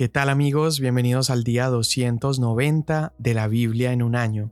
[0.00, 0.80] ¿Qué tal amigos?
[0.80, 4.50] Bienvenidos al día 290 de la Biblia en un año.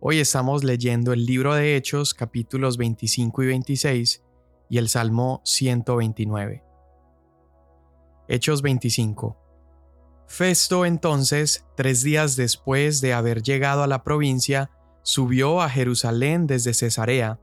[0.00, 4.24] Hoy estamos leyendo el libro de Hechos capítulos 25 y 26
[4.68, 6.64] y el Salmo 129.
[8.26, 9.36] Hechos 25.
[10.26, 14.72] Festo entonces, tres días después de haber llegado a la provincia,
[15.02, 17.38] subió a Jerusalén desde Cesarea,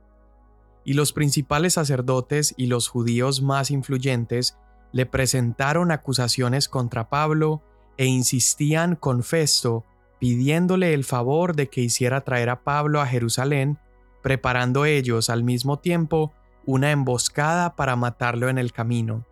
[0.83, 4.57] y los principales sacerdotes y los judíos más influyentes
[4.95, 7.61] le presentaron acusaciones contra Pablo
[7.97, 9.83] e insistían con Festo,
[10.19, 13.77] pidiéndole el favor de que hiciera traer a Pablo a Jerusalén,
[14.23, 16.31] preparando ellos al mismo tiempo
[16.65, 19.25] una emboscada para matarlo en el camino.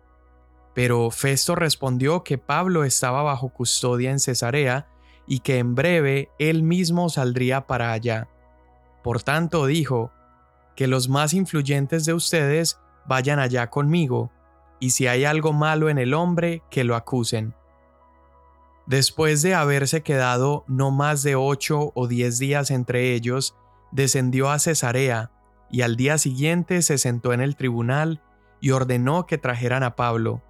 [0.74, 4.86] Pero Festo respondió que Pablo estaba bajo custodia en Cesarea
[5.26, 8.28] y que en breve él mismo saldría para allá.
[9.02, 10.12] Por tanto dijo,
[10.76, 14.30] que los más influyentes de ustedes vayan allá conmigo,
[14.80, 17.54] y si hay algo malo en el hombre, que lo acusen.
[18.86, 23.56] Después de haberse quedado no más de ocho o diez días entre ellos,
[23.92, 25.30] descendió a Cesarea,
[25.70, 28.22] y al día siguiente se sentó en el tribunal
[28.60, 30.42] y ordenó que trajeran a Pablo.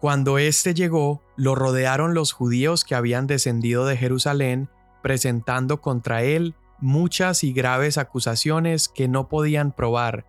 [0.00, 4.70] Cuando éste llegó, lo rodearon los judíos que habían descendido de Jerusalén,
[5.02, 10.24] presentando contra él muchas y graves acusaciones que no podían probar,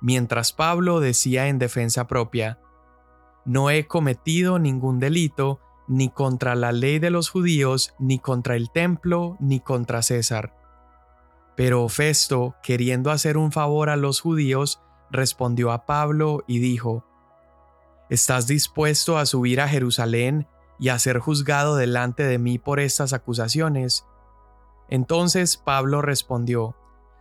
[0.00, 2.58] mientras Pablo decía en defensa propia,
[3.44, 8.70] No he cometido ningún delito, ni contra la ley de los judíos, ni contra el
[8.70, 10.56] templo, ni contra César.
[11.56, 17.04] Pero Festo, queriendo hacer un favor a los judíos, respondió a Pablo y dijo,
[18.08, 20.46] ¿Estás dispuesto a subir a Jerusalén
[20.78, 24.06] y a ser juzgado delante de mí por estas acusaciones?
[24.88, 26.76] Entonces Pablo respondió,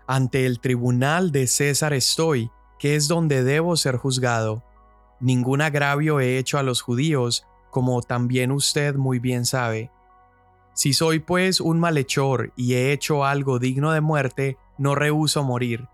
[0.08, 4.64] Ante el tribunal de César estoy, que es donde debo ser juzgado.
[5.20, 9.92] Ningún agravio he hecho a los judíos, como también usted muy bien sabe.
[10.74, 15.88] Si soy pues un malhechor y he hecho algo digno de muerte, no rehuso morir.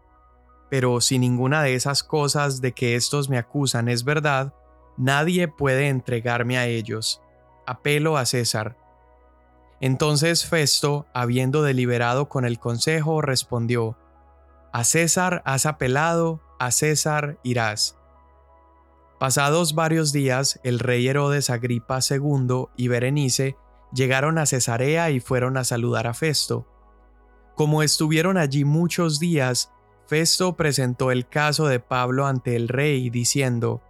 [0.70, 4.54] Pero si ninguna de esas cosas de que estos me acusan es verdad,
[4.96, 7.22] nadie puede entregarme a ellos.
[7.66, 8.78] Apelo a César.
[9.82, 13.98] Entonces Festo, habiendo deliberado con el consejo, respondió,
[14.72, 17.98] A César has apelado, a César irás.
[19.20, 23.56] Pasados varios días, el rey Herodes Agripa II y Berenice
[23.94, 26.68] llegaron a Cesarea y fueron a saludar a Festo.
[27.56, 29.72] Como estuvieron allí muchos días,
[30.08, 33.82] Festo presentó el caso de Pablo ante el rey, diciendo,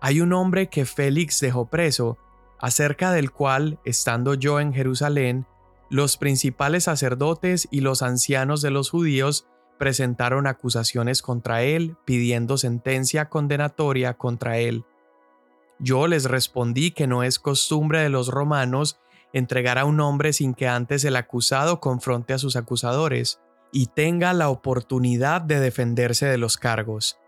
[0.00, 2.18] Hay un hombre que Félix dejó preso,
[2.58, 5.46] acerca del cual, estando yo en Jerusalén,
[5.88, 9.46] los principales sacerdotes y los ancianos de los judíos
[9.80, 14.84] presentaron acusaciones contra él, pidiendo sentencia condenatoria contra él.
[15.78, 19.00] Yo les respondí que no es costumbre de los romanos
[19.32, 23.40] entregar a un hombre sin que antes el acusado confronte a sus acusadores
[23.72, 27.18] y tenga la oportunidad de defenderse de los cargos.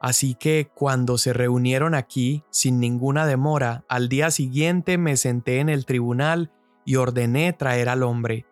[0.00, 5.68] Así que cuando se reunieron aquí, sin ninguna demora, al día siguiente me senté en
[5.68, 6.52] el tribunal
[6.84, 8.46] y ordené traer al hombre.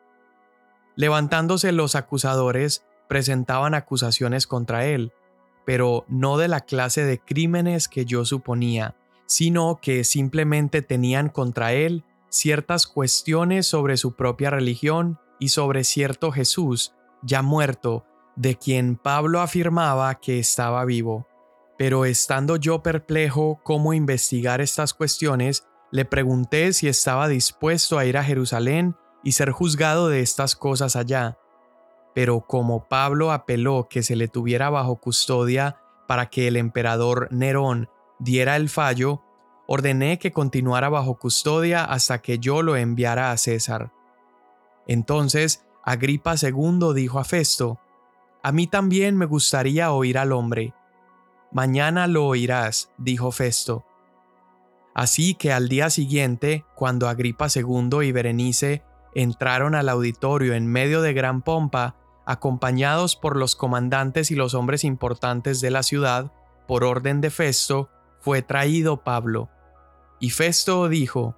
[0.96, 5.12] Levantándose los acusadores, presentaban acusaciones contra él,
[5.64, 8.96] pero no de la clase de crímenes que yo suponía,
[9.26, 16.32] sino que simplemente tenían contra él ciertas cuestiones sobre su propia religión y sobre cierto
[16.32, 18.04] Jesús, ya muerto,
[18.36, 21.26] de quien Pablo afirmaba que estaba vivo.
[21.76, 28.16] Pero estando yo perplejo cómo investigar estas cuestiones, le pregunté si estaba dispuesto a ir
[28.16, 31.38] a Jerusalén y ser juzgado de estas cosas allá.
[32.14, 37.88] Pero como Pablo apeló que se le tuviera bajo custodia para que el emperador Nerón
[38.18, 39.22] diera el fallo,
[39.66, 43.92] ordené que continuara bajo custodia hasta que yo lo enviara a César.
[44.86, 47.78] Entonces Agripa II dijo a Festo,
[48.42, 50.74] A mí también me gustaría oír al hombre.
[51.52, 53.84] Mañana lo oirás, dijo Festo.
[54.94, 58.82] Así que al día siguiente, cuando Agripa II y Berenice
[59.18, 64.84] entraron al auditorio en medio de gran pompa, acompañados por los comandantes y los hombres
[64.84, 66.32] importantes de la ciudad,
[66.68, 69.48] por orden de Festo, fue traído Pablo.
[70.20, 71.34] Y Festo dijo,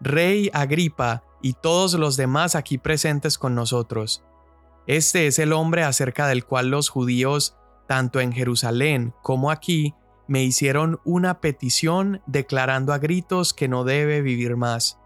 [0.00, 4.22] Rey Agripa y todos los demás aquí presentes con nosotros,
[4.86, 7.56] este es el hombre acerca del cual los judíos,
[7.86, 9.94] tanto en Jerusalén como aquí,
[10.26, 14.98] me hicieron una petición declarando a gritos que no debe vivir más.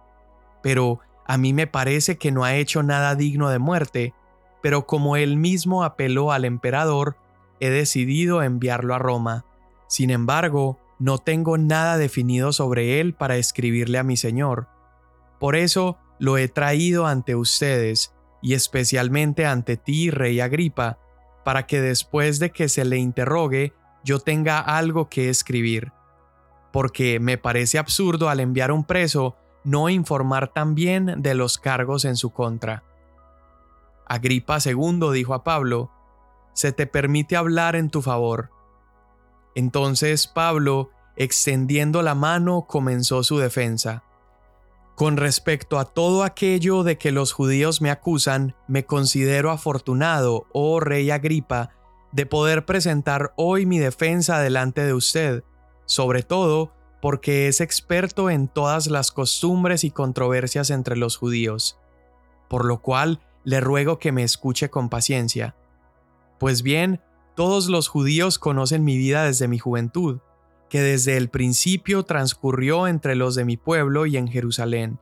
[0.62, 4.14] Pero a mí me parece que no ha hecho nada digno de muerte,
[4.62, 7.16] pero como él mismo apeló al emperador,
[7.60, 9.44] he decidido enviarlo a Roma.
[9.88, 14.68] Sin embargo, no tengo nada definido sobre él para escribirle a mi Señor.
[15.38, 20.98] Por eso lo he traído ante ustedes, y especialmente ante ti, Rey Agripa,
[21.44, 23.72] para que después de que se le interrogue
[24.04, 25.92] yo tenga algo que escribir.
[26.72, 32.16] Porque me parece absurdo al enviar un preso no informar también de los cargos en
[32.16, 32.84] su contra.
[34.06, 35.90] Agripa II dijo a Pablo,
[36.52, 38.50] Se te permite hablar en tu favor.
[39.54, 44.04] Entonces Pablo, extendiendo la mano, comenzó su defensa.
[44.94, 50.78] Con respecto a todo aquello de que los judíos me acusan, me considero afortunado, oh
[50.78, 51.70] rey Agripa,
[52.12, 55.42] de poder presentar hoy mi defensa delante de usted,
[55.84, 56.73] sobre todo
[57.04, 61.78] porque es experto en todas las costumbres y controversias entre los judíos,
[62.48, 65.54] por lo cual le ruego que me escuche con paciencia.
[66.38, 67.02] Pues bien,
[67.36, 70.20] todos los judíos conocen mi vida desde mi juventud,
[70.70, 74.98] que desde el principio transcurrió entre los de mi pueblo y en Jerusalén,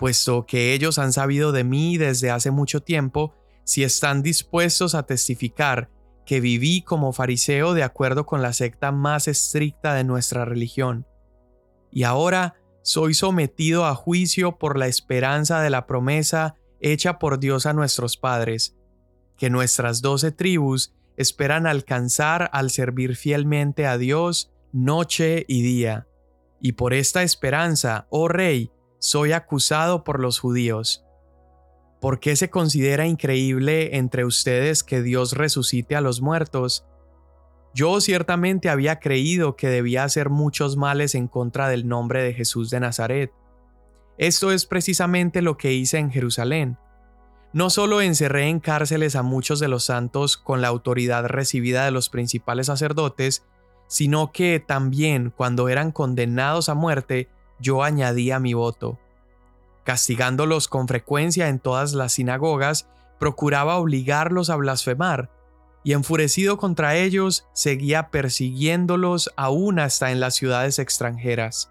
[0.00, 5.04] puesto que ellos han sabido de mí desde hace mucho tiempo, si están dispuestos a
[5.04, 5.90] testificar
[6.26, 11.06] que viví como fariseo de acuerdo con la secta más estricta de nuestra religión.
[11.90, 17.66] Y ahora soy sometido a juicio por la esperanza de la promesa hecha por Dios
[17.66, 18.76] a nuestros padres,
[19.36, 26.06] que nuestras doce tribus esperan alcanzar al servir fielmente a Dios noche y día.
[26.60, 31.04] Y por esta esperanza, oh Rey, soy acusado por los judíos.
[32.00, 36.86] ¿Por qué se considera increíble entre ustedes que Dios resucite a los muertos?
[37.74, 42.70] Yo ciertamente había creído que debía hacer muchos males en contra del nombre de Jesús
[42.70, 43.32] de Nazaret.
[44.18, 46.78] Esto es precisamente lo que hice en Jerusalén
[47.52, 51.90] no solo encerré en cárceles a muchos de los santos con la autoridad recibida de
[51.90, 53.44] los principales sacerdotes,
[53.88, 57.28] sino que también cuando eran condenados a muerte,
[57.58, 59.00] yo añadía mi voto.
[59.82, 62.88] Castigándolos con frecuencia en todas las sinagogas,
[63.18, 65.30] procuraba obligarlos a blasfemar,
[65.82, 71.70] y enfurecido contra ellos, seguía persiguiéndolos aún hasta en las ciudades extranjeras.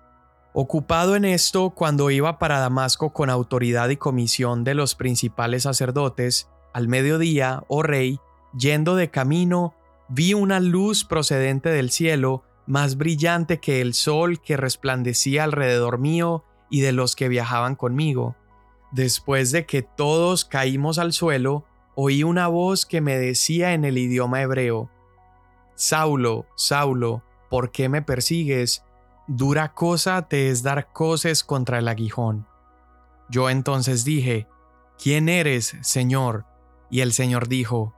[0.53, 6.49] Ocupado en esto, cuando iba para Damasco con autoridad y comisión de los principales sacerdotes,
[6.73, 8.19] al mediodía, oh rey,
[8.57, 9.75] yendo de camino,
[10.07, 16.43] vi una luz procedente del cielo, más brillante que el sol que resplandecía alrededor mío
[16.69, 18.35] y de los que viajaban conmigo.
[18.91, 21.65] Después de que todos caímos al suelo,
[22.01, 24.89] oí una voz que me decía en el idioma hebreo,
[25.75, 28.85] Saulo, Saulo, ¿por qué me persigues?
[29.27, 32.47] Dura cosa te es dar coces contra el aguijón.
[33.29, 34.47] Yo entonces dije,
[34.97, 36.45] ¿quién eres, Señor?
[36.89, 37.93] Y el Señor dijo,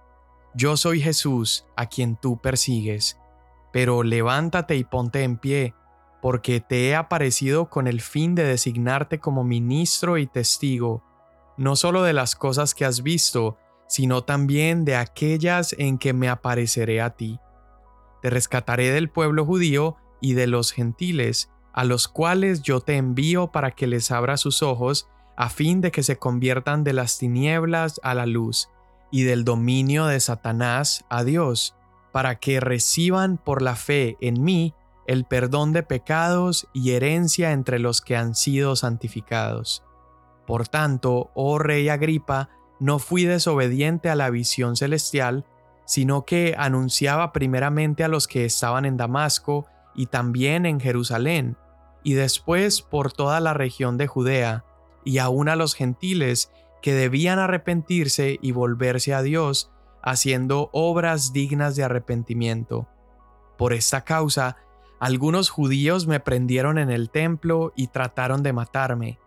[0.55, 3.19] Yo soy Jesús, a quien tú persigues.
[3.71, 5.75] Pero levántate y ponte en pie,
[6.23, 11.03] porque te he aparecido con el fin de designarte como ministro y testigo,
[11.55, 13.59] no solo de las cosas que has visto,
[13.91, 17.41] sino también de aquellas en que me apareceré a ti.
[18.21, 23.51] Te rescataré del pueblo judío y de los gentiles, a los cuales yo te envío
[23.51, 27.99] para que les abra sus ojos, a fin de que se conviertan de las tinieblas
[28.01, 28.69] a la luz,
[29.11, 31.75] y del dominio de Satanás a Dios,
[32.13, 34.73] para que reciban por la fe en mí
[35.05, 39.83] el perdón de pecados y herencia entre los que han sido santificados.
[40.47, 42.51] Por tanto, oh rey Agripa,
[42.81, 45.45] no fui desobediente a la visión celestial,
[45.85, 51.57] sino que anunciaba primeramente a los que estaban en Damasco y también en Jerusalén,
[52.03, 54.65] y después por toda la región de Judea,
[55.05, 59.69] y aún a los gentiles que debían arrepentirse y volverse a Dios,
[60.01, 62.87] haciendo obras dignas de arrepentimiento.
[63.59, 64.57] Por esta causa,
[64.99, 69.19] algunos judíos me prendieron en el templo y trataron de matarme.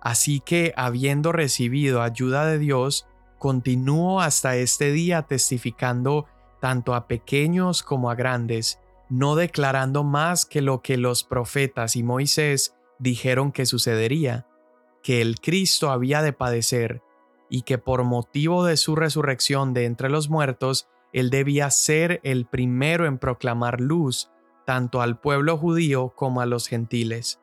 [0.00, 3.06] Así que, habiendo recibido ayuda de Dios,
[3.38, 6.26] continúo hasta este día testificando
[6.60, 12.02] tanto a pequeños como a grandes, no declarando más que lo que los profetas y
[12.02, 14.46] Moisés dijeron que sucedería,
[15.02, 17.02] que el Cristo había de padecer,
[17.48, 22.46] y que por motivo de su resurrección de entre los muertos, él debía ser el
[22.46, 24.30] primero en proclamar luz
[24.64, 27.40] tanto al pueblo judío como a los gentiles.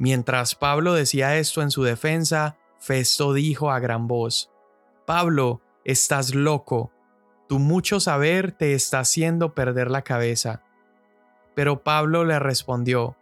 [0.00, 4.50] Mientras Pablo decía esto en su defensa, Festo dijo a gran voz,
[5.04, 6.90] Pablo, estás loco,
[7.50, 10.62] tu mucho saber te está haciendo perder la cabeza.
[11.54, 13.14] Pero Pablo le respondió,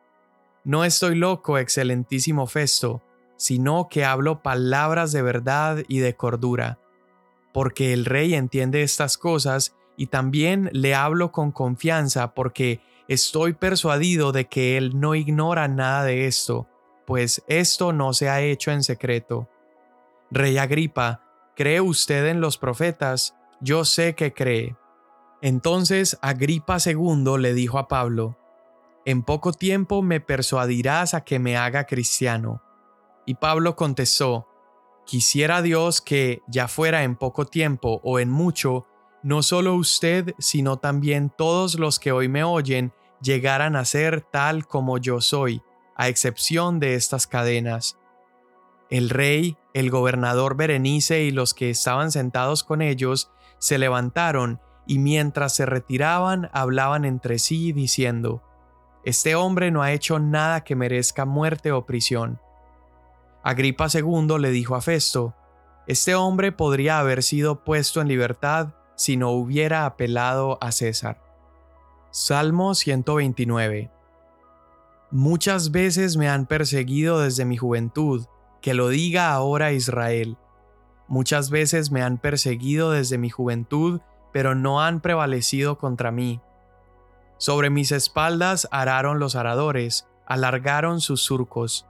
[0.63, 3.03] No estoy loco, excelentísimo Festo,
[3.37, 6.79] sino que hablo palabras de verdad y de cordura,
[7.53, 14.33] porque el rey entiende estas cosas y también le hablo con confianza porque Estoy persuadido
[14.33, 16.69] de que él no ignora nada de esto,
[17.07, 19.49] pues esto no se ha hecho en secreto.
[20.31, 21.23] Rey Agripa,
[21.57, 23.35] ¿cree usted en los profetas?
[23.63, 24.77] Yo sé que cree.
[25.41, 28.37] Entonces Agripa II le dijo a Pablo,
[29.07, 32.63] En poco tiempo me persuadirás a que me haga cristiano.
[33.25, 34.47] Y Pablo contestó,
[35.07, 38.87] Quisiera Dios que, ya fuera en poco tiempo o en mucho,
[39.23, 44.67] no solo usted, sino también todos los que hoy me oyen, llegaran a ser tal
[44.67, 45.63] como yo soy,
[45.97, 47.99] a excepción de estas cadenas.
[48.91, 54.99] El rey, el gobernador Berenice y los que estaban sentados con ellos se levantaron y
[54.99, 58.43] mientras se retiraban hablaban entre sí diciendo,
[59.05, 62.41] Este hombre no ha hecho nada que merezca muerte o prisión.
[63.43, 65.35] Agripa II le dijo a Festo,
[65.87, 71.28] Este hombre podría haber sido puesto en libertad si no hubiera apelado a César.
[72.11, 73.91] Salmo 129
[75.11, 78.27] Muchas veces me han perseguido desde mi juventud,
[78.61, 80.37] que lo diga ahora Israel.
[81.07, 84.01] Muchas veces me han perseguido desde mi juventud,
[84.33, 86.41] pero no han prevalecido contra mí.
[87.37, 91.87] Sobre mis espaldas araron los aradores, alargaron sus surcos.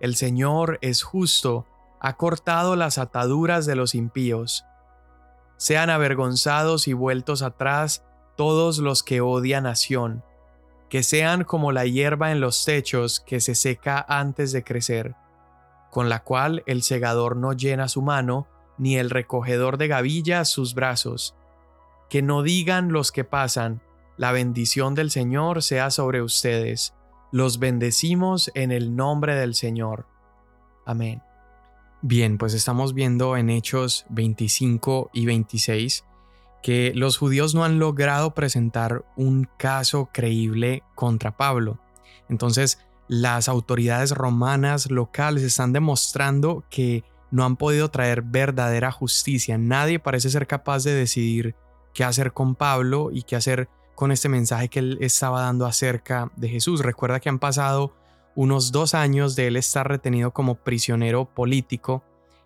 [0.00, 1.66] El Señor es justo,
[2.00, 4.64] ha cortado las ataduras de los impíos
[5.56, 8.04] sean avergonzados y vueltos atrás
[8.36, 10.22] todos los que odian nación,
[10.88, 15.14] que sean como la hierba en los techos que se seca antes de crecer,
[15.90, 18.46] con la cual el segador no llena su mano,
[18.78, 21.36] ni el recogedor de gavillas sus brazos.
[22.10, 23.80] Que no digan los que pasan,
[24.16, 26.94] la bendición del Señor sea sobre ustedes.
[27.32, 30.06] Los bendecimos en el nombre del Señor.
[30.86, 31.22] Amén.
[32.02, 36.04] Bien, pues estamos viendo en Hechos 25 y 26
[36.64, 41.78] que los judíos no han logrado presentar un caso creíble contra Pablo.
[42.30, 49.58] Entonces, las autoridades romanas locales están demostrando que no han podido traer verdadera justicia.
[49.58, 51.54] Nadie parece ser capaz de decidir
[51.92, 56.32] qué hacer con Pablo y qué hacer con este mensaje que él estaba dando acerca
[56.34, 56.80] de Jesús.
[56.80, 57.94] Recuerda que han pasado
[58.34, 62.02] unos dos años de él estar retenido como prisionero político.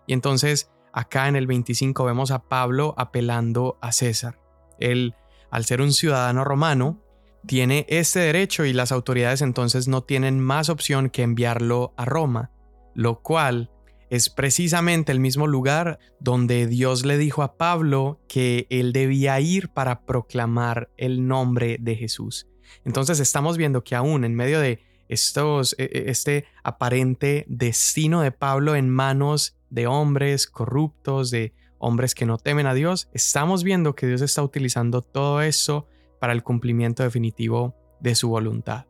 [0.07, 4.39] Y entonces acá en el 25 vemos a Pablo apelando a César.
[4.79, 5.15] Él,
[5.51, 7.03] al ser un ciudadano romano,
[7.45, 12.51] tiene este derecho y las autoridades entonces no tienen más opción que enviarlo a Roma,
[12.93, 13.71] lo cual
[14.09, 19.69] es precisamente el mismo lugar donde Dios le dijo a Pablo que él debía ir
[19.69, 22.47] para proclamar el nombre de Jesús.
[22.85, 28.31] Entonces estamos viendo que aún en medio de estos, e, e, este aparente destino de
[28.31, 33.95] Pablo en manos de hombres corruptos, de hombres que no temen a Dios, estamos viendo
[33.95, 35.87] que Dios está utilizando todo eso
[36.19, 38.85] para el cumplimiento definitivo de su voluntad.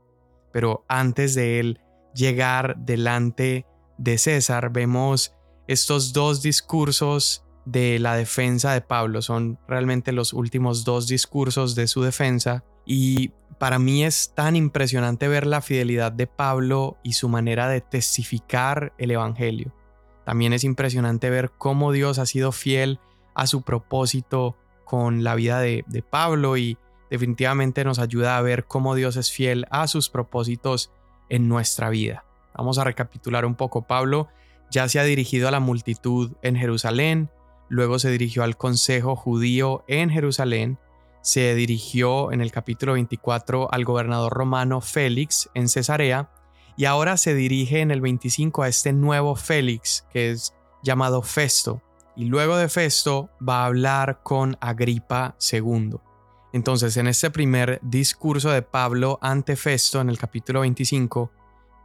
[0.52, 1.82] Pero antes de él
[2.14, 3.66] llegar delante
[3.98, 5.36] de César, vemos
[5.68, 9.22] estos dos discursos de la defensa de Pablo.
[9.22, 12.64] Son realmente los últimos dos discursos de su defensa.
[12.86, 17.82] Y para mí es tan impresionante ver la fidelidad de Pablo y su manera de
[17.82, 19.76] testificar el Evangelio.
[20.26, 23.00] También es impresionante ver cómo Dios ha sido fiel
[23.36, 26.78] a su propósito con la vida de, Pablo y
[27.10, 30.92] definitivamente nos ayuda a ver cómo Dios es fiel a sus propósitos
[31.30, 32.26] en nuestra vida.
[32.56, 33.84] Vamos a recapitular un poco.
[33.84, 34.28] Pablo
[34.72, 37.30] ya se ha dirigido a la multitud en Jerusalén,
[37.70, 40.80] luego se dirigió al consejo judío en Jerusalén,
[41.22, 46.30] se dirigió en el capítulo 24 al gobernador romano Félix en Cesarea
[46.80, 51.82] y ahora se dirige en el 25 a este nuevo Félix que es llamado Festo
[52.16, 55.98] y luego de Festo va a hablar con Agripa II.
[56.54, 61.30] Entonces en este primer discurso de Pablo ante Festo en el capítulo 25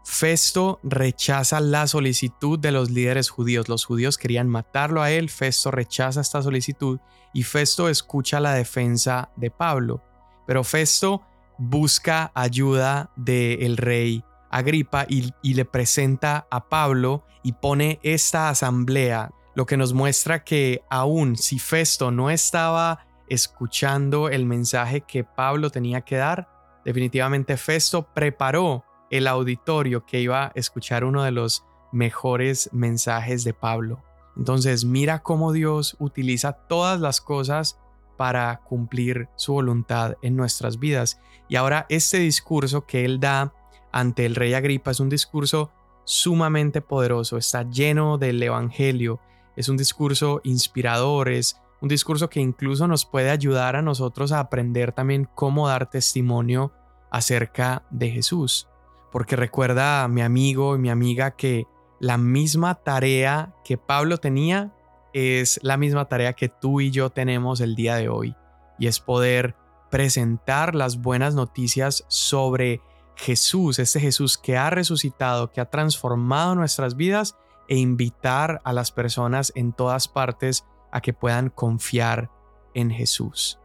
[0.05, 3.69] Festo rechaza la solicitud de los líderes judíos.
[3.69, 7.01] Los judíos querían matarlo a él, Festo rechaza esta solicitud
[7.33, 10.05] y Festo escucha la defensa de Pablo.
[10.47, 11.23] Pero Festo
[11.59, 14.23] busca ayuda del rey
[14.55, 20.81] Agripa y, le presenta a Pablo y pone esta asamblea, lo que nos muestra que
[20.89, 26.49] aún si Festo no estaba escuchando el mensaje que Pablo tenía que dar,
[26.85, 33.55] definitivamente Festo preparó el auditorio que iba a escuchar uno de los mejores mensajes de
[33.55, 34.05] Pablo.
[34.37, 37.81] Entonces mira cómo Dios utiliza todas las cosas
[38.17, 41.21] para cumplir su voluntad en nuestras vidas.
[41.49, 43.53] Y ahora este discurso que él da
[43.95, 45.71] ante el rey Agripa es un discurso
[46.03, 49.21] sumamente poderoso, está lleno del Evangelio,
[49.55, 54.41] es un discurso inspirador, es un discurso que incluso nos puede ayudar a nosotros a
[54.41, 56.73] aprender también cómo dar testimonio
[57.13, 58.67] acerca de Jesús.
[59.13, 61.69] Porque recuerda mi amigo y mi amiga que
[62.01, 64.75] la misma tarea que Pablo tenía
[65.13, 68.35] es la misma tarea que tú y yo tenemos el día de hoy.
[68.77, 69.55] Y es poder
[69.89, 72.81] presentar las buenas noticias sobre
[73.17, 77.37] Jesús, ese Jesús que ha resucitado, que ha transformado nuestras vidas
[77.69, 82.31] e invitar a las personas en todas partes a que puedan confiar
[82.75, 83.59] en Jesús.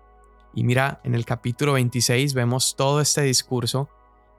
[0.54, 3.90] Y mira, en el capítulo 26 vemos todo este discurso,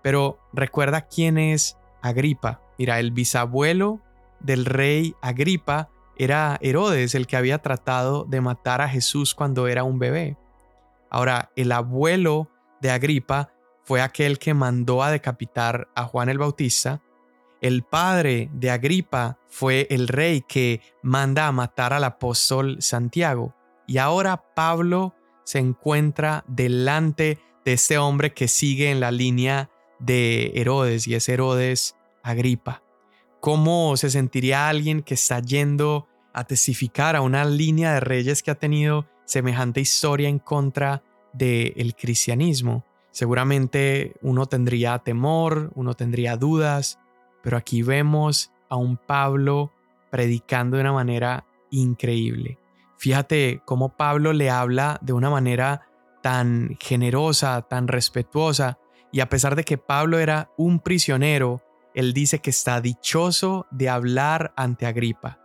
[0.02, 2.62] pero recuerda quién es Agripa.
[2.78, 4.00] Mira, el bisabuelo
[4.40, 9.84] del rey Agripa era Herodes, el que había tratado de matar a Jesús cuando era
[9.84, 10.36] un bebé.
[11.10, 12.48] Ahora, el abuelo
[12.80, 13.52] de Agripa
[13.90, 17.02] fue aquel que mandó a decapitar a Juan el Bautista.
[17.61, 23.52] El padre de Agripa fue el rey que manda a matar al apóstol Santiago.
[23.88, 30.52] Y ahora Pablo se encuentra delante de este hombre que sigue en la línea de
[30.54, 32.85] Herodes y es Herodes Agripa.
[33.40, 38.52] ¿Cómo se sentiría alguien que está yendo a testificar a una línea de reyes que
[38.52, 42.85] ha tenido semejante historia en contra del cristianismo?
[43.10, 46.98] Seguramente uno tendría temor, uno tendría dudas,
[47.42, 49.72] pero aquí vemos a un Pablo
[50.10, 52.58] predicando de una manera increíble.
[52.98, 55.88] Fíjate cómo Pablo le habla de una manera
[56.22, 58.78] tan generosa, tan respetuosa,
[59.12, 61.62] y a pesar de que Pablo era un prisionero,
[61.94, 65.38] él dice que está dichoso de hablar ante Agripa.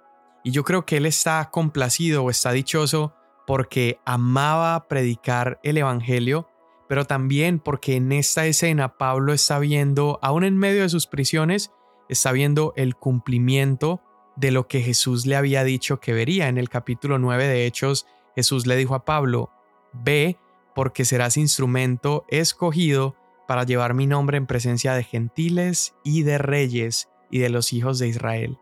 [0.44, 3.16] Y yo creo que él está complacido o está dichoso
[3.48, 6.48] porque amaba predicar el Evangelio
[6.88, 11.72] pero también porque en esta escena Pablo está viendo, aún en medio de sus prisiones,
[12.10, 14.02] está viendo el cumplimiento
[14.36, 16.48] de lo que Jesús le había dicho que vería.
[16.48, 19.50] En el capítulo 9 de Hechos, Jesús le dijo a Pablo,
[19.94, 20.38] ve
[20.76, 23.16] porque serás instrumento escogido
[23.48, 28.00] para llevar mi nombre en presencia de gentiles y de reyes y de los hijos
[28.00, 28.60] de Israel.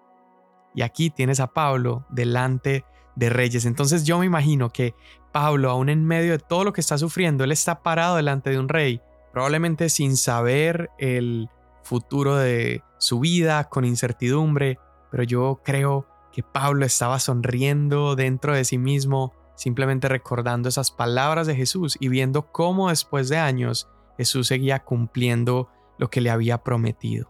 [0.76, 3.66] Y aquí tienes a Pablo delante de reyes.
[3.66, 4.96] Entonces yo me imagino que
[5.32, 8.60] Pablo, aún en medio de todo lo que está sufriendo, él está parado delante de
[8.60, 11.50] un rey, probablemente sin saber el
[11.84, 14.80] futuro de su vida, con incertidumbre,
[15.12, 21.46] pero yo creo que Pablo estaba sonriendo dentro de sí mismo, simplemente recordando esas palabras
[21.46, 26.64] de Jesús y viendo cómo después de años Jesús seguía cumpliendo lo que le había
[26.64, 27.30] prometido.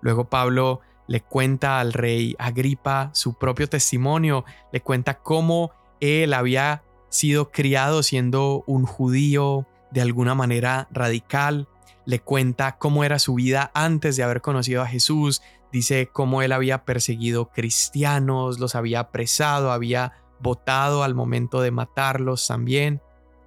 [0.00, 6.84] Luego Pablo le cuenta al rey Agripa su propio testimonio, le cuenta cómo él había
[7.08, 11.66] sido criado siendo un judío de alguna manera radical,
[12.04, 15.42] le cuenta cómo era su vida antes de haber conocido a Jesús,
[15.72, 22.46] dice cómo él había perseguido cristianos, los había apresado, había votado al momento de matarlos
[22.46, 23.00] también.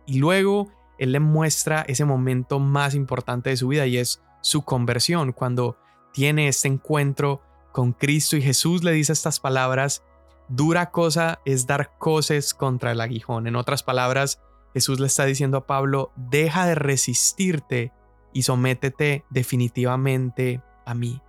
[0.06, 4.63] Y luego él le muestra ese momento más importante de su vida y es su
[4.63, 5.78] conversión, cuando
[6.12, 10.03] tiene este encuentro con Cristo y Jesús le dice estas palabras
[10.53, 13.47] Dura cosa es dar coces contra el aguijón.
[13.47, 14.41] En otras palabras,
[14.73, 17.93] Jesús le está diciendo a Pablo, deja de resistirte
[18.34, 21.21] y sométete definitivamente a mí.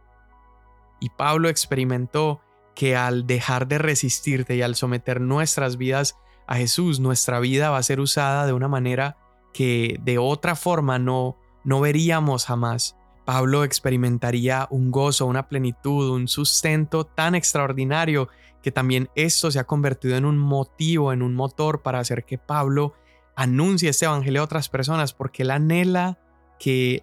[0.98, 2.40] Y Pablo experimentó
[2.74, 6.16] que al dejar de resistirte y al someter nuestras vidas
[6.48, 9.16] a Jesús, nuestra vida va a ser usada de una manera
[9.52, 12.96] que de otra forma no, no veríamos jamás.
[13.24, 18.28] Pablo experimentaría un gozo, una plenitud, un sustento tan extraordinario
[18.62, 22.38] que también esto se ha convertido en un motivo, en un motor para hacer que
[22.38, 22.94] Pablo
[23.35, 26.18] anuncie este evangelio a otras personas, porque él anhela
[26.58, 27.00] que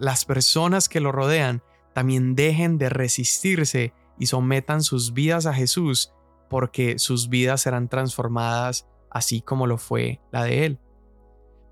[0.00, 6.12] las personas que lo rodean también dejen de resistirse y sometan sus vidas a Jesús,
[6.48, 10.78] porque sus vidas serán transformadas así como lo fue la de él.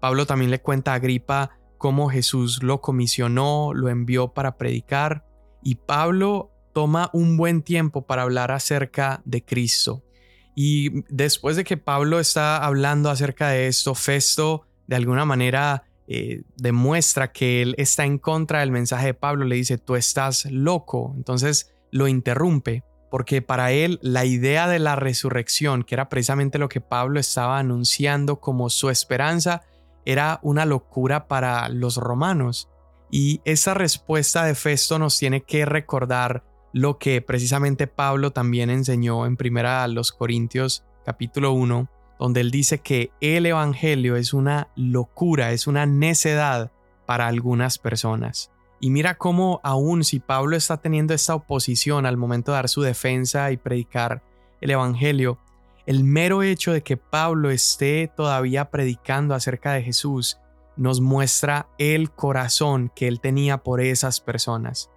[0.01, 5.25] Pablo también le cuenta a Agripa cómo Jesús lo comisionó, lo envió para predicar,
[5.63, 10.03] y Pablo toma un buen tiempo para hablar acerca de Cristo.
[10.55, 16.43] Y después de que Pablo está hablando acerca de esto, Festo de alguna manera eh,
[16.57, 21.13] demuestra que él está en contra del mensaje de Pablo, le dice, tú estás loco.
[21.17, 26.69] Entonces lo interrumpe, porque para él la idea de la resurrección, que era precisamente lo
[26.69, 29.63] que Pablo estaba anunciando como su esperanza,
[30.07, 32.71] era una locura para los romanos.
[33.11, 39.27] Y esa respuesta de Festo nos tiene que recordar lo que precisamente Pablo también enseñó
[39.27, 41.89] en primera a los Corintios capítulo 1,
[42.19, 46.73] donde él dice que el evangelio es una locura, es una necedad
[47.07, 48.51] para algunas personas.
[48.81, 52.83] Y mira cómo aún si Pablo está teniendo esta oposición al momento de dar su
[52.83, 54.23] defensa y predicar
[54.61, 55.39] el evangelio,
[55.87, 60.39] el mero hecho de que Pablo esté todavía predicando acerca de Jesús
[60.77, 64.91] nos muestra el corazón que él tenía por esas personas.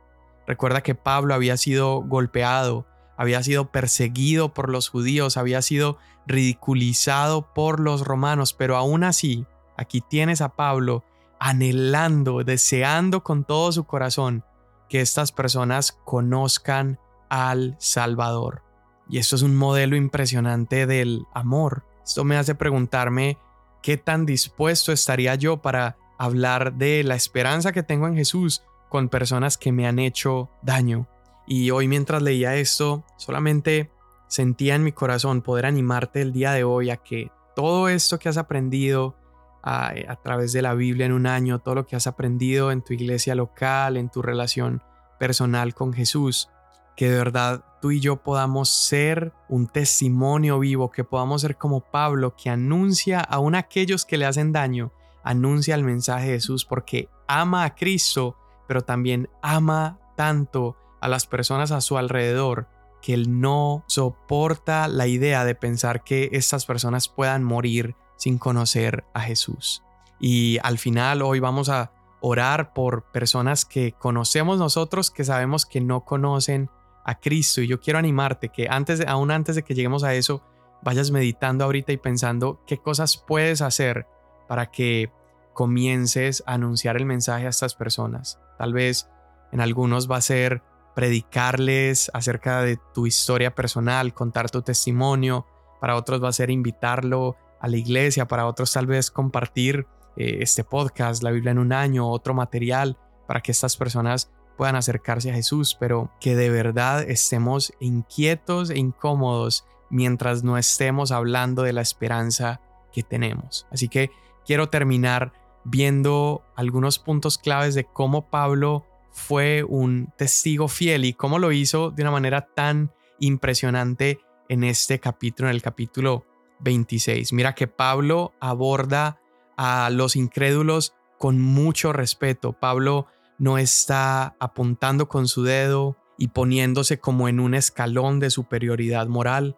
[0.47, 2.85] Recuerda que Pablo había sido golpeado,
[3.17, 9.45] había sido perseguido por los judíos, había sido ridiculizado por los romanos, pero aún así,
[9.77, 11.03] aquí tienes a Pablo
[11.39, 14.43] anhelando, deseando con todo su corazón
[14.89, 16.99] que estas personas conozcan
[17.29, 18.68] al Salvador.
[19.09, 21.83] Y esto es un modelo impresionante del amor.
[22.03, 23.37] Esto me hace preguntarme
[23.81, 29.09] qué tan dispuesto estaría yo para hablar de la esperanza que tengo en Jesús con
[29.09, 31.07] personas que me han hecho daño.
[31.47, 33.91] Y hoy mientras leía esto, solamente
[34.27, 38.29] sentía en mi corazón poder animarte el día de hoy a que todo esto que
[38.29, 39.15] has aprendido
[39.63, 42.83] a, a, través de la Biblia en un año, todo lo que has aprendido en
[42.83, 44.83] tu iglesia local, en tu relación
[45.19, 46.49] personal con Jesús,
[46.99, 51.79] que de verdad tú y yo podamos ser un testimonio vivo, que podamos ser como
[51.79, 54.91] Pablo, que anuncia aún a aquellos que le hacen daño,
[55.23, 58.35] anuncia el mensaje de Jesús porque ama a Cristo,
[58.67, 62.67] pero también ama tanto a las personas a su alrededor
[63.01, 69.05] que él no soporta la idea de pensar que estas personas puedan morir sin conocer
[69.13, 69.83] a Jesús.
[70.19, 75.79] Y al final hoy vamos a orar por personas que conocemos nosotros que sabemos que
[75.79, 76.69] no conocen
[77.09, 77.61] a Cristo.
[77.61, 80.43] Y yo quiero animarte que antes, aún antes de que lleguemos a eso,
[80.83, 84.05] vayas meditando ahorita y pensando qué cosas puedes hacer
[84.47, 85.11] para que
[85.53, 88.39] comiences a anunciar el mensaje a estas personas.
[88.57, 89.09] Tal vez
[89.51, 90.61] en algunos va a ser
[90.95, 95.47] predicarles acerca de tu historia personal, contar tu testimonio,
[95.81, 100.37] para otros va a ser invitarlo a la iglesia, para otros tal vez compartir eh,
[100.41, 105.31] este podcast, la Biblia en un año, otro material, para que estas personas puedan acercarse
[105.31, 111.71] a Jesús, pero que de verdad estemos inquietos e incómodos mientras no estemos hablando de
[111.71, 112.59] la esperanza
[112.91, 113.67] que tenemos.
[113.71, 114.11] Así que
[114.45, 115.31] quiero terminar
[115.63, 121.91] viendo algunos puntos claves de cómo Pablo fue un testigo fiel y cómo lo hizo
[121.91, 124.19] de una manera tan impresionante
[124.49, 126.25] en este capítulo, en el capítulo
[126.59, 127.31] 26.
[127.31, 129.21] Mira que Pablo aborda
[129.55, 132.51] a los incrédulos con mucho respeto.
[132.51, 133.07] Pablo
[133.39, 139.57] no está apuntando con su dedo y poniéndose como en un escalón de superioridad moral.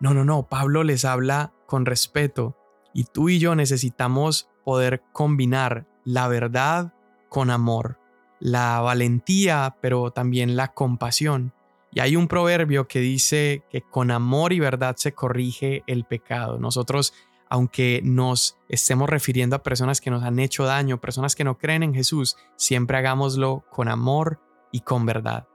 [0.00, 2.56] No, no, no, Pablo les habla con respeto
[2.92, 6.92] y tú y yo necesitamos poder combinar la verdad
[7.28, 7.98] con amor,
[8.40, 11.52] la valentía, pero también la compasión.
[11.92, 16.58] Y hay un proverbio que dice que con amor y verdad se corrige el pecado.
[16.58, 17.14] Nosotros
[17.48, 21.82] aunque nos estemos refiriendo a personas que nos han hecho daño, personas que no creen
[21.82, 24.40] en Jesús, siempre hagámoslo con amor
[24.72, 25.46] y con verdad.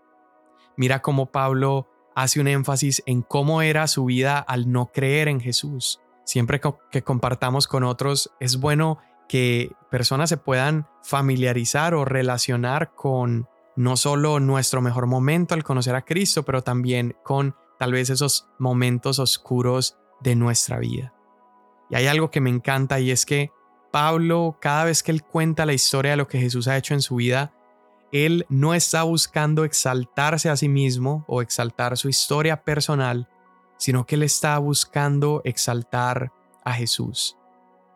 [0.77, 5.39] Mira cómo Pablo hace un énfasis en cómo era su vida al no creer en
[5.39, 5.99] Jesús.
[6.23, 13.47] Siempre que compartamos con otros, es bueno que personas se puedan familiarizar o relacionar con
[13.75, 18.47] no solo nuestro mejor momento al conocer a Cristo, pero también con tal vez esos
[18.59, 21.13] momentos oscuros de nuestra vida.
[21.91, 23.51] Y hay algo que me encanta y es que
[23.91, 27.01] Pablo, cada vez que él cuenta la historia de lo que Jesús ha hecho en
[27.01, 27.53] su vida,
[28.13, 33.27] él no está buscando exaltarse a sí mismo o exaltar su historia personal,
[33.77, 36.31] sino que él está buscando exaltar
[36.63, 37.37] a Jesús.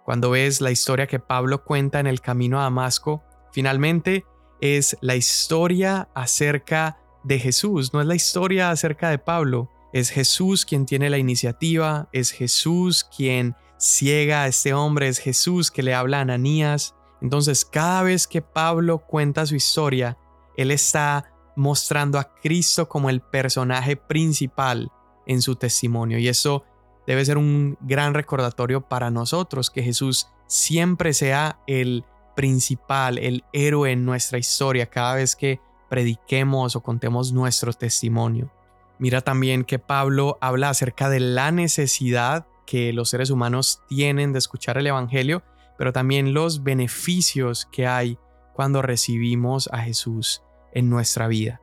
[0.04, 4.26] Cuando ves la historia que Pablo cuenta en el camino a Damasco, finalmente
[4.60, 9.72] es la historia acerca de Jesús, no es la historia acerca de Pablo.
[9.94, 15.72] Es Jesús quien tiene la iniciativa, es Jesús quien ciega a este hombre, es Jesús
[15.72, 16.96] que le habla a Ananías.
[17.22, 20.18] Entonces, cada vez que Pablo cuenta su historia,
[20.58, 24.92] él está mostrando a Cristo como el personaje principal
[25.26, 26.18] en su testimonio.
[26.18, 26.64] Y eso
[27.08, 32.04] debe ser un gran recordatorio para nosotros, que Jesús siempre sea el
[32.36, 35.60] principal, el héroe en nuestra historia cada vez que
[35.90, 38.52] prediquemos o contemos nuestro testimonio.
[39.00, 44.40] Mira también que Pablo habla acerca de la necesidad que los seres humanos tienen de
[44.40, 45.44] escuchar el Evangelio,
[45.78, 48.18] pero también los beneficios que hay
[48.54, 50.42] cuando recibimos a Jesús
[50.74, 51.62] en nuestra vida.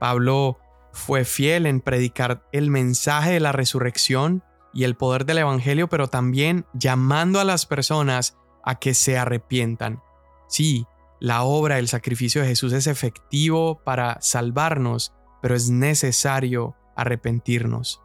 [0.00, 0.58] Pablo
[0.92, 4.42] fue fiel en predicar el mensaje de la resurrección
[4.74, 10.02] y el poder del Evangelio, pero también llamando a las personas a que se arrepientan.
[10.48, 10.86] Sí,
[11.20, 18.01] la obra, el sacrificio de Jesús es efectivo para salvarnos, pero es necesario arrepentirnos.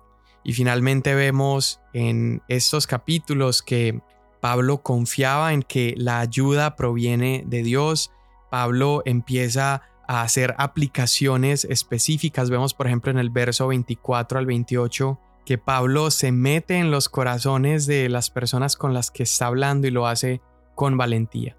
[0.47, 4.01] Y finalmente vemos en estos capítulos que
[4.39, 8.13] Pablo confiaba en que la ayuda proviene de Dios.
[8.49, 12.49] Pablo empieza a hacer aplicaciones específicas.
[12.49, 17.09] Vemos, por ejemplo, en el verso 24 al 28 que Pablo se mete en los
[17.09, 20.41] corazones de las personas con las que está hablando y lo hace
[20.75, 21.57] con valentía.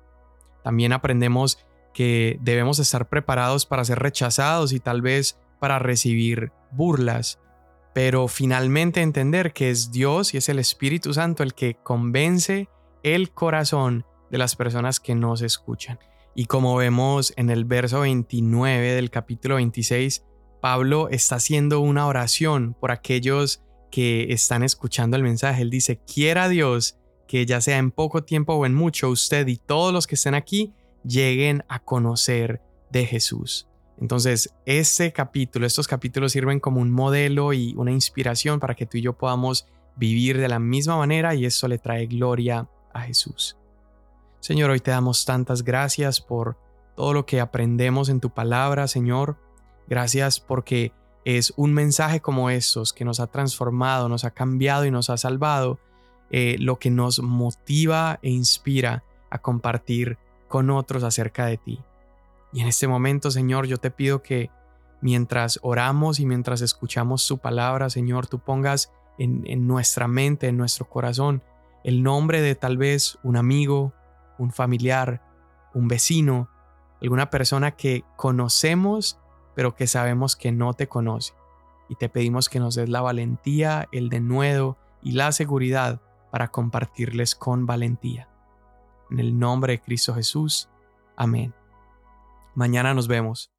[0.64, 1.58] También aprendemos
[1.92, 7.38] que debemos estar preparados para ser rechazados y tal vez para recibir burlas,
[7.94, 12.68] pero finalmente entender que es Dios y es el Espíritu Santo el que convence
[13.02, 15.98] el corazón de las personas que nos escuchan.
[16.34, 20.24] Y como vemos en el verso 29 del capítulo 26,
[20.60, 25.62] Pablo está haciendo una oración por aquellos que están escuchando el mensaje.
[25.62, 29.56] Él dice, quiera Dios que ya sea en poco tiempo o en mucho, usted y
[29.56, 30.72] todos los que estén aquí
[31.04, 33.67] lleguen a conocer de Jesús.
[34.00, 38.98] Entonces, este capítulo, estos capítulos sirven como un modelo y una inspiración para que tú
[38.98, 43.56] y yo podamos vivir de la misma manera y eso le trae gloria a Jesús.
[44.40, 46.56] Señor, hoy te damos tantas gracias por
[46.94, 49.36] todo lo que aprendemos en tu palabra, Señor.
[49.88, 50.92] Gracias porque
[51.24, 55.16] es un mensaje como estos que nos ha transformado, nos ha cambiado y nos ha
[55.16, 55.80] salvado,
[56.30, 61.80] eh, lo que nos motiva e inspira a compartir con otros acerca de ti.
[62.52, 64.50] Y en este momento, Señor, yo te pido que
[65.00, 70.56] mientras oramos y mientras escuchamos su palabra, Señor, tú pongas en, en nuestra mente, en
[70.56, 71.42] nuestro corazón,
[71.84, 73.92] el nombre de tal vez un amigo,
[74.38, 75.22] un familiar,
[75.74, 76.48] un vecino,
[77.00, 79.18] alguna persona que conocemos
[79.58, 81.34] pero que sabemos que no te conoce.
[81.88, 87.34] Y te pedimos que nos des la valentía, el denuedo y la seguridad para compartirles
[87.34, 88.28] con valentía.
[89.10, 90.68] En el nombre de Cristo Jesús.
[91.16, 91.52] Amén.
[92.58, 93.52] Mañana nos vemos.